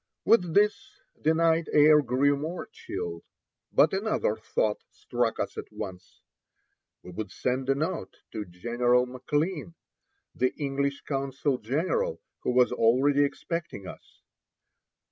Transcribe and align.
With 0.25 0.55
this 0.55 0.99
the 1.15 1.35
night 1.35 1.67
air 1.73 2.01
grew 2.01 2.35
more 2.35 2.67
chill. 2.71 3.23
But 3.71 3.93
another 3.93 4.35
thought 4.35 4.81
struck 4.89 5.39
us 5.39 5.59
at 5.59 5.71
once. 5.71 6.23
We 7.03 7.11
would 7.11 7.29
send 7.29 7.69
a 7.69 7.75
note 7.75 8.17
to 8.31 8.43
General 8.45 9.05
McLean, 9.05 9.75
the 10.33 10.55
English 10.57 11.01
consul 11.01 11.59
general, 11.59 12.19
who 12.39 12.49
was 12.49 12.71
already 12.71 13.23
expecting 13.23 13.85
us. 13.85 14.23